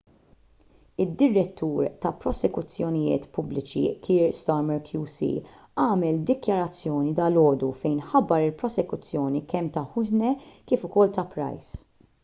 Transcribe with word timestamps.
id-direttur 1.03 1.89
tal-prosekuzzjonijiet 2.05 3.27
pubbliċi 3.35 3.83
kier 4.07 4.33
starmer 4.39 4.81
qc 4.87 5.29
għamel 5.85 6.17
dikjarazzjoni 6.31 7.15
dalgħodu 7.21 7.71
fejn 7.85 8.01
ħabbar 8.15 8.47
il-prosekuzzjoni 8.49 9.45
kemm 9.55 9.73
ta' 9.79 9.87
huhne 9.93 10.33
kif 10.73 10.89
ukoll 10.91 11.15
ta' 11.21 11.29
pryce 11.37 11.81